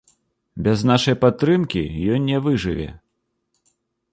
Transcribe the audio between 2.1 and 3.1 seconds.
ён не выжыве.